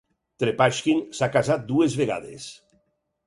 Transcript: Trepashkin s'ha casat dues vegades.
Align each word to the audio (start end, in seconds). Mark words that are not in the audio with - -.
Trepashkin 0.43 1.03
s'ha 1.17 1.29
casat 1.35 1.69
dues 1.73 1.99
vegades. 2.01 2.47